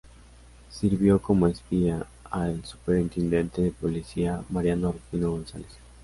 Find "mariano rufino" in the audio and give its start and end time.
4.49-5.29